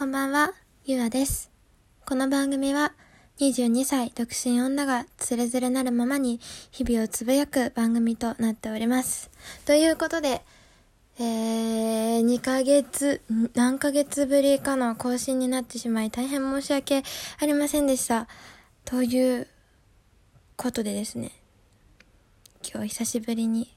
[0.00, 0.54] こんばんは、
[0.86, 1.50] ゆあです。
[2.06, 2.94] この番組は
[3.38, 6.40] 22歳独身女がつれづれなるままに
[6.70, 9.30] 日々をつぶやく番組となっております。
[9.66, 10.40] ということで、
[11.18, 13.20] えー、2ヶ月、
[13.52, 17.02] 何ヶ月ぶりかの更新になってしまい大変申し訳
[17.38, 18.26] ありませんでした。
[18.86, 19.48] という
[20.56, 21.30] ことでですね、
[22.66, 23.76] 今日久しぶりに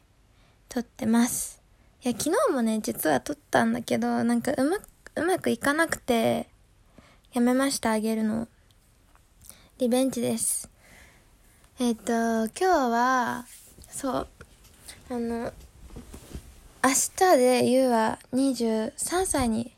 [0.69, 1.61] 撮ってます。
[2.01, 6.47] いや、昨日もね、実は撮ったんだけど、なんかうまく、うまくいかなくて、
[7.33, 8.47] やめました、あげるの。
[9.77, 10.71] リベンジです。
[11.79, 13.45] えっ、と、今日は、
[13.89, 14.27] そう、
[15.11, 15.53] あの、
[16.83, 19.75] 明日でゆうは23歳に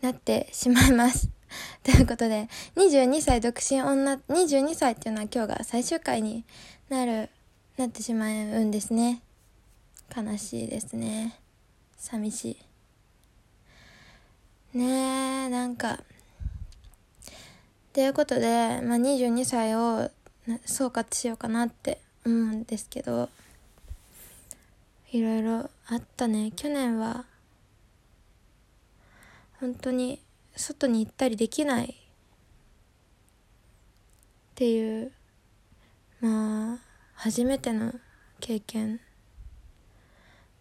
[0.00, 1.28] なってしまいます。
[1.84, 6.46] ということで、22歳独身女、22歳っていうのは今日が最終回に
[6.88, 7.28] なる、
[7.76, 8.30] なってしまう
[8.64, 9.22] んですね。
[10.16, 11.38] 悲しいですね。
[11.98, 12.69] 寂しい。
[14.72, 14.84] ね
[15.46, 15.98] え、なんか。
[17.92, 20.08] ということで、まあ、22歳を
[20.64, 23.28] 総括しようかなって思うんですけど、
[25.10, 26.52] いろいろあったね。
[26.54, 27.24] 去年は、
[29.58, 30.22] 本当に
[30.54, 31.94] 外に行ったりできないっ
[34.54, 35.10] ていう、
[36.20, 36.78] まあ、
[37.14, 37.92] 初めての
[38.38, 39.00] 経験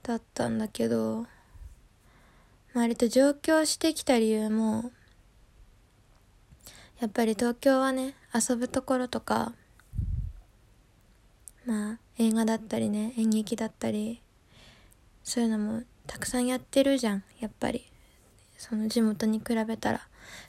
[0.01, 1.27] だったんだけど、
[2.73, 4.91] 割と上京してきた理由も、
[6.99, 9.53] やっぱり東京はね、遊ぶところとか、
[11.65, 14.21] まあ映画だったりね、演劇だったり、
[15.23, 17.85] そういうのもたくさんやってるじゃん、やっぱり。
[18.57, 20.01] その地元に比べたら。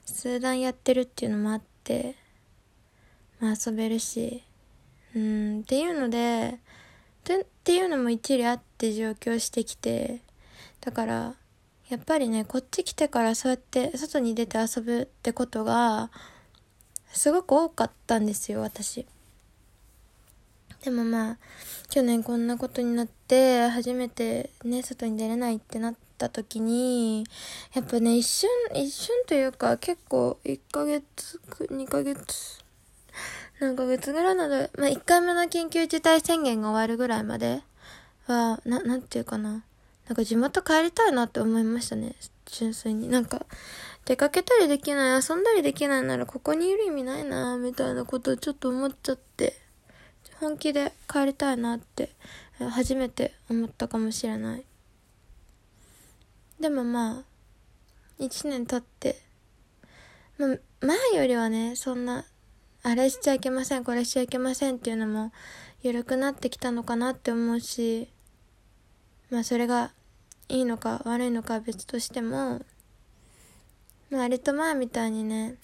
[0.05, 2.17] 数段やってるっていうのもあって、
[3.39, 4.43] まあ遊べるし、
[5.15, 6.59] うん、っていうので、
[7.25, 10.21] てっていうのも一理あって上京してきて、
[10.81, 11.35] だから、
[11.91, 16.11] やっぱりね、こっち来てからそうやって外に出て遊ぶってことが、
[17.13, 19.07] すごく多かったんですよ、私。
[20.85, 21.39] でもまあ、
[21.91, 27.27] 去年こんなことになって、初めてね、外に出れないってなった時に、
[27.75, 32.61] やっぱね、一瞬、一瞬というか、結構、1ヶ月、2ヶ月、
[33.59, 34.57] 何ヶ月ぐらいなの？
[34.57, 37.63] で、まあ、1回目の緊急事態宣言が終わるぐらいまで
[38.27, 39.65] は、な、なんていうかな。
[40.11, 42.17] なんか地元帰りたいなって思いましたね。
[42.47, 43.09] 純粋に。
[43.09, 43.47] なんか、
[44.05, 49.55] 出かけたりできない、遊んだりできないならここにいる意味ないな、みたいなことをちょっと思っちゃって、
[50.41, 52.11] 本気で帰りたいなって、
[52.59, 54.65] 初めて思ったかもしれない。
[56.59, 57.23] でもまあ、
[58.19, 59.17] 一年経って、
[60.39, 62.25] まあ、前よりはね、そんな、
[62.83, 65.31] あれしちゃいけません、これしちゃいけませんっていうのも、
[65.85, 68.09] 緩くなってきたのかなって思うし、
[69.31, 69.93] まあそれが
[70.51, 72.61] いいのか悪いのかは別としても、
[74.11, 75.55] まあ割と前みたいにね、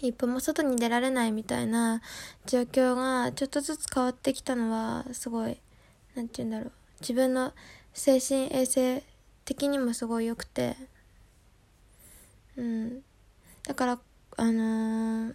[0.00, 2.02] 一歩も外に出られないみたいな
[2.44, 5.56] 状況がちょっとずつ変わってきたのは、すごい、
[6.16, 6.72] なんて言うんだろう。
[7.00, 7.52] 自分の
[7.94, 9.02] 精神衛生
[9.44, 10.76] 的にもすごい良くて、
[12.56, 13.02] うん。
[13.62, 13.98] だから、
[14.36, 15.34] あのー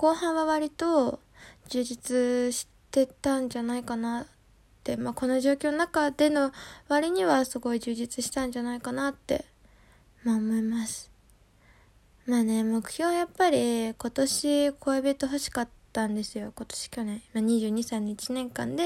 [0.00, 1.20] 後半は割と
[1.68, 4.26] 充実してたんじゃないかな、
[4.96, 6.52] まあ、この状況の中での
[6.88, 9.44] 割にはすごい充実したんじゃないかなって、
[10.24, 11.10] まあ思います。
[12.26, 16.52] まあね、目標はやっぱり今年恋人欲しかったんですよ。
[16.54, 17.22] 今年去年。
[17.34, 18.84] まあ、22歳の1年間で、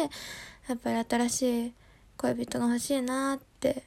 [0.68, 1.74] やっぱり新しい
[2.16, 3.84] 恋人が欲しいなって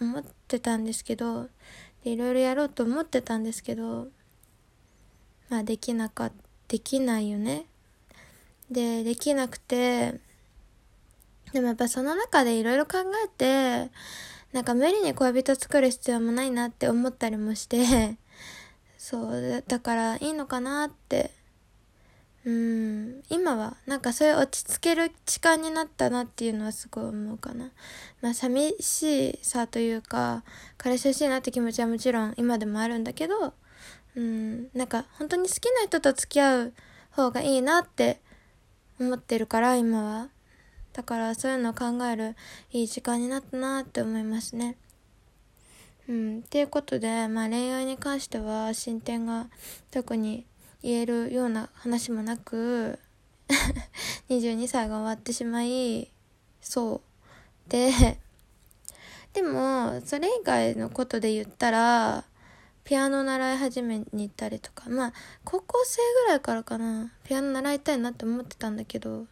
[0.00, 1.48] 思ってたんですけど、
[2.04, 4.08] でいろいろやろうと思ってたんですけど、
[5.48, 6.30] まあできなか。
[6.68, 7.64] できないよね。
[8.70, 10.20] で、できなくて、
[11.52, 13.90] でもやっぱその中でいろいろ考えて、
[14.52, 18.18] なんか無理に恋人作る必要もないなって思ったりもして、
[18.96, 21.30] そう、だからいいのかなって、
[22.44, 27.70] うん、今はなんかそういう落ち着ける時間になったなっていうのはすごい思うかな。
[28.22, 30.44] まあ寂しさというか、
[30.78, 33.52] 彼氏欲しいなって気持ちはもちろん今でもあるんだけど、
[34.16, 36.72] うん、なんか本当に好きな人と付き合う
[37.10, 38.20] 方がいいなって
[38.98, 40.28] 思ってるから今は。
[40.98, 42.34] だからそういうのを考える
[42.72, 44.76] いい時間になったなって思いますね。
[46.08, 49.46] うん、っていうことで、まあ恋愛に関しては進展が
[49.92, 50.44] 特に
[50.82, 52.98] 言えるような話もなく
[54.28, 56.12] 22歳が終わってしまい、
[56.60, 57.00] そ
[57.68, 57.70] う。
[57.70, 58.18] で、
[59.32, 62.24] でもそれ以外のことで言ったら、
[62.82, 65.12] ピアノ習い始めに行ったりとか、まあ、
[65.44, 69.26] 高校生ぐらいからかな、ピアノ習いたいなって思ってたんだけど、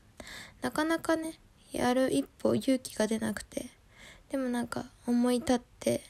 [0.62, 1.41] なかなかね、
[1.76, 3.67] やる一歩勇気が出なくて、
[4.31, 6.00] でもなんか思い立って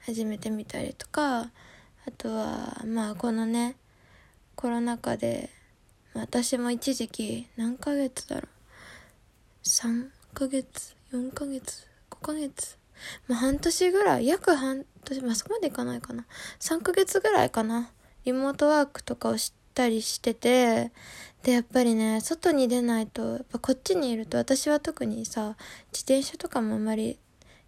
[0.00, 1.50] 始めてみたりとか、あ
[2.16, 3.76] とはまあこのね
[4.54, 5.50] コロナ禍で
[6.14, 8.48] 私も一時期何ヶ月だろう。
[9.64, 12.78] 3ヶ月？4ヶ月？5ヶ月？
[13.28, 14.26] まあ半年ぐらい？
[14.26, 15.22] 約半年？
[15.22, 16.26] まあそこまでいかないかな。
[16.60, 17.90] 3ヶ月ぐらいかな。
[18.24, 20.90] リモートワークとかをしたりしてて
[21.44, 25.56] でやっぱりね外に出ないとやっぱこっちにいると私は特にさ
[25.92, 27.16] 自転車とかもあんまり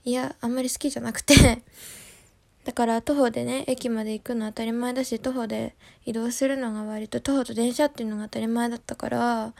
[0.04, 1.34] いやあんまり好きじゃなくて
[2.64, 5.74] だから徒歩でね、駅まで行くの当たり前だし、徒歩で
[6.04, 9.54] 移動するのが割と徒歩と電車っていうのが当たり前だったから、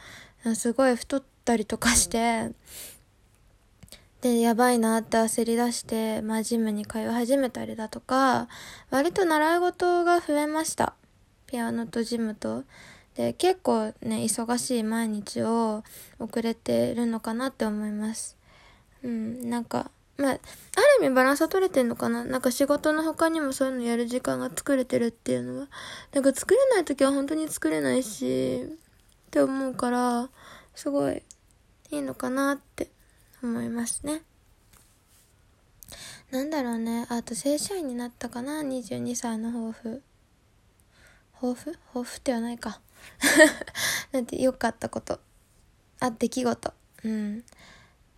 [0.55, 2.51] すごい太ったりとかして、
[4.21, 8.47] で、やばいなって焦り出して、まあジムに通い始めたりだとか、
[8.91, 10.93] 割と習い事が増えました。
[11.51, 12.63] ピアノとジムと。
[13.15, 15.83] で、結構ね、忙しい毎日を
[16.17, 18.37] 遅れてるのかなって思います。
[19.03, 20.39] うん、なんか、まあ、ある
[21.01, 22.23] 意味バランスは取れてんのかな？
[22.23, 25.67] なんか仕事の他にもそういうのやる時間が作れてるっていうのは。
[26.13, 30.29] なんか作れない時は本当に作れないし、って思うから、
[30.73, 31.21] すごい
[31.91, 32.87] いいのかなって
[33.43, 34.21] 思いますね。
[36.31, 37.07] なんだろうね。
[37.09, 40.01] あと正社員になったかな ?22 歳の抱負。
[41.41, 41.77] 抱負？
[41.87, 42.79] 抱負ってはないか。
[44.11, 45.19] なんて良かったこと。
[45.99, 46.73] あ、出来事。
[47.03, 47.43] うん。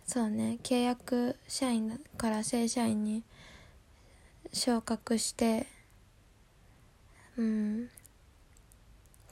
[0.06, 3.22] そうね契約社員から正社員に
[4.52, 5.66] 昇格して
[7.36, 7.88] うん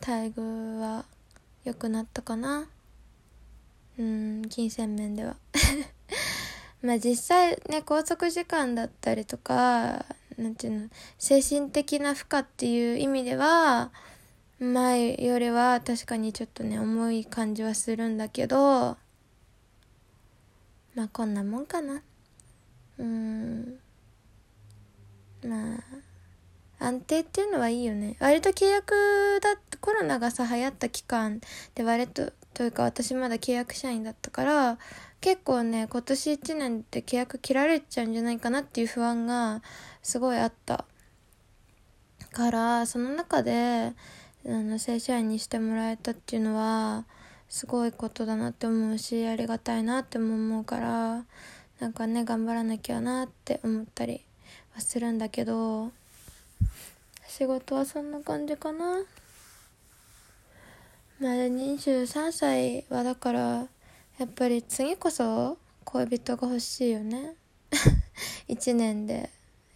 [0.00, 1.04] 待遇は
[1.64, 2.68] 良くなったかな
[3.98, 5.36] うん金銭面では
[6.82, 10.06] まあ実際ね拘束時間だったりとか
[10.38, 10.88] なんていうの
[11.18, 13.90] 精神的な負荷っていう意味では
[14.58, 18.96] 前よりは確かにちょっとね重い感じはするんだけど
[20.94, 22.02] まあこんなもんかな。
[22.98, 23.78] うん。
[25.44, 28.16] まあ安定っていうのはいいよね。
[28.20, 31.40] 割と契約だコロナがさ流行った期間
[31.74, 34.78] で割とというか私まだ契約社員だったから
[35.20, 39.62] 結構ね今年1年で契約切られちゃうんじゃないかなっていう不安が
[40.02, 40.84] すごいあった。
[42.32, 43.92] からその中で
[44.44, 47.04] あの正社員にしてもらえたっていうのは
[47.48, 51.24] すごいことだなって思うしありがたいなっても思うから
[51.78, 54.24] なんかね頑張らなきゃなって思ったり
[54.74, 55.92] はするんだけど
[57.28, 59.02] 仕事はそんな感じかな。
[61.20, 63.40] まだ23歳はだから
[64.18, 67.34] やっぱり次こそ恋人が欲しいよね。
[68.48, 69.30] 1年で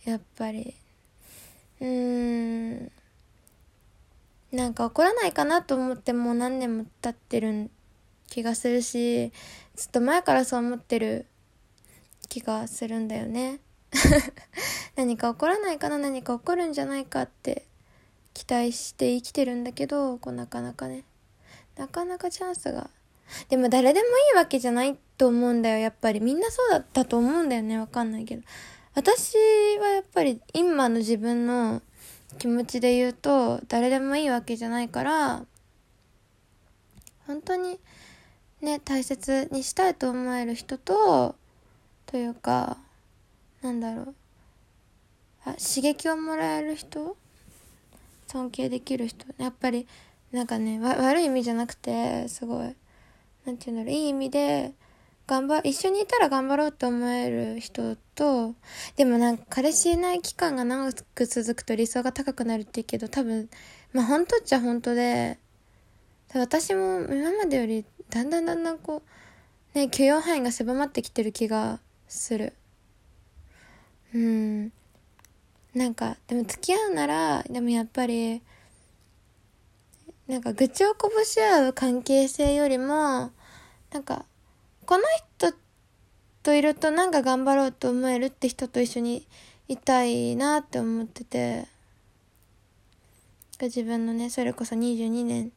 [0.05, 0.75] やっぱり。
[1.81, 2.93] うーん。
[4.53, 7.71] なんか怒らないかなと思ってもう何年も経ってる
[8.29, 9.33] 気がするし
[9.75, 11.27] ずっと前からそう思ってる
[12.29, 13.61] 気がするんだよね。
[14.97, 17.67] 何か起こらないかな何か起こるんじゃないかって
[18.35, 21.05] 期待して生きてるんだけどこうなかなかね。
[21.77, 22.91] なかなかチャンスが。
[23.49, 25.79] でも誰でもいいわけじゃないと思うんだよ。
[25.79, 26.21] やっぱり。
[26.21, 27.79] みんなそうだったと思うんだよね。
[27.79, 28.43] わかんないけど。
[28.95, 29.37] 私
[29.79, 31.83] はやっぱり今の自分の
[32.39, 35.45] 気持ちで言うと誰でもいいわけじゃないから
[37.27, 37.79] 本当に
[38.63, 41.35] ね大切にしたいと思える人と
[42.07, 42.79] というか
[43.61, 44.15] なんだろう。
[45.45, 47.17] あ刺激をもらえる人？
[48.29, 49.27] 尊敬できる人？
[49.37, 49.87] やっぱり
[50.37, 52.77] なんかね悪い意味じゃなくてすごい
[53.47, 54.75] 何て言うんだろういい意味で
[55.27, 58.55] 頑張、一緒にいたら頑張ろうと思える人と、
[58.95, 63.49] でもなんか彼氏いない期間が長く続くと理想が高くなるって言うけど、多分、
[63.93, 65.39] まあ本当っちゃ本当で、
[66.33, 69.03] 私も今までよりだんだんだんだんこ
[69.75, 72.53] う、ね、許容範囲が狭まってきてる気がする。
[74.15, 74.73] うん。
[75.75, 78.43] なんか、でも付き合うなら、でもやっぱり、
[80.29, 83.31] なんか愚痴をこぼし合う関係性よりも、
[83.93, 84.25] なんか、
[84.85, 85.05] この
[85.39, 85.57] 人
[86.43, 89.27] といるとなんか頑張ろうと思えるって人と一緒に
[89.67, 91.67] いたいなって思ってて
[93.61, 95.51] 自分のねそれこそ22年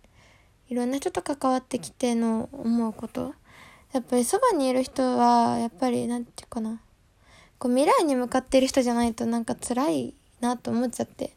[0.67, 3.33] いろんな人と関わってきての思うこと。
[3.91, 6.79] やっぱりそばにいる人はやっぱりなんていうかな。
[7.57, 11.36] こう未来に向かってる人じゃないとなんか辛いなと思っちゃって。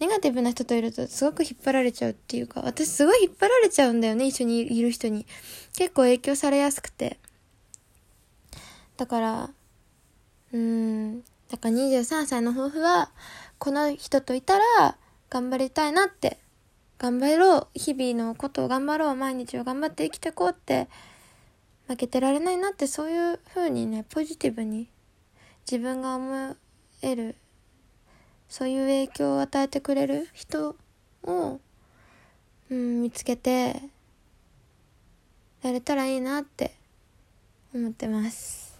[0.00, 5.26] ネガティブな人といるとすごく引っ張られちゃうっていうか私すごい引っ張られちゃうんだよね一緒にいる人に。
[5.76, 7.18] 結構影響されやすくて。
[8.96, 9.50] だから、
[10.52, 13.10] うん、だから23歳の抱負は、
[13.58, 14.96] この人といたら
[15.28, 16.38] 頑張りたいなって、
[16.98, 20.88] 頑張ろう、日々のことを頑張ろう、毎日を頑張って生きてこうって、
[21.88, 24.88] 負けてられないなって、そういう風にね、ポジティブに
[25.70, 26.56] 自分が思
[27.02, 27.36] える、
[28.52, 30.76] そういう影響を与えてくれる人
[31.22, 31.58] を、
[32.68, 33.80] うん、見つけて
[35.62, 36.74] やれたらいいなって
[37.74, 38.78] 思ってます。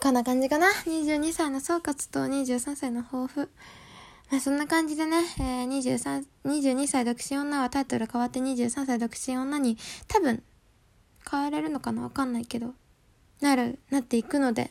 [0.00, 3.50] こんな感じかな？22歳の総括と23歳の抱負。
[4.30, 10.40] まあ、そんな感じでね、えー、23、22歳独身女はタイトル変わって23歳独身女に多分
[11.28, 12.74] 変われるのかなわかんないけど、
[13.40, 14.70] なる、なっていくので、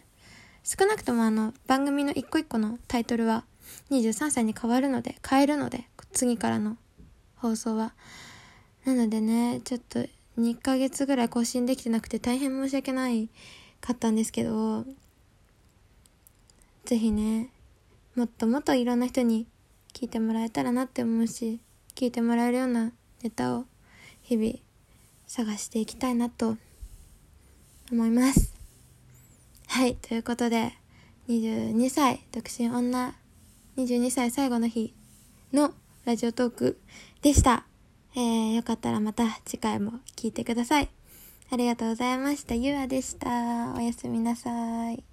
[0.64, 3.44] 少なくともあの、番組の一個一個のタイトルは
[3.92, 6.78] 23歳に変わるので、変えるので、次からの
[7.36, 7.94] 放送は。
[8.86, 10.00] なのでね、ちょっと
[10.38, 13.30] 2ヶ月ぐらい更新できてなくて大変申し訳ない
[13.82, 14.86] かったんですけど、
[16.86, 17.50] ぜひね、
[18.16, 19.48] もっともっといろんな人に
[19.94, 21.60] 聞いてもらえたらなって思うし、
[21.96, 23.66] 聞いてもらえるようなネタを
[24.22, 24.54] 日々
[25.28, 26.58] 探していきたいなと
[27.92, 28.54] 思います。
[29.68, 30.74] はい、ということで、
[31.28, 33.14] 22歳独身女、
[33.80, 34.94] 22歳最後の日
[35.54, 36.82] のラジオトーク
[37.22, 37.64] でした。
[38.14, 40.90] えー、よかったらまた次回も聞いてください。
[41.50, 42.56] ありがとうございました。
[42.56, 43.74] ゆあでした。
[43.78, 45.09] おやすみなさい。